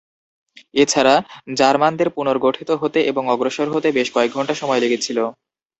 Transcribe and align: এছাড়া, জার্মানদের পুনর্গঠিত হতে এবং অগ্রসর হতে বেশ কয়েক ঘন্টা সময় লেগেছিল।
এছাড়া, 0.75 1.15
জার্মানদের 1.55 2.09
পুনর্গঠিত 2.15 2.69
হতে 2.81 2.99
এবং 3.11 3.23
অগ্রসর 3.27 3.67
হতে 3.71 3.87
বেশ 3.97 4.07
কয়েক 4.15 4.31
ঘন্টা 4.35 4.53
সময় 4.61 4.81
লেগেছিল। 4.83 5.17